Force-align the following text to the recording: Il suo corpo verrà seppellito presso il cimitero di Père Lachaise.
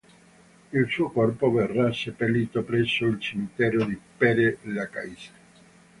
Il 0.73 0.89
suo 0.89 1.11
corpo 1.11 1.51
verrà 1.51 1.93
seppellito 1.93 2.63
presso 2.63 3.05
il 3.05 3.19
cimitero 3.21 3.85
di 3.85 3.95
Père 4.17 4.57
Lachaise. 4.63 5.29